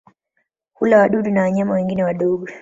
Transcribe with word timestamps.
Hula 0.73 0.97
wadudu 0.97 1.31
na 1.31 1.41
wanyama 1.41 1.73
wengine 1.73 2.03
wadogo. 2.03 2.47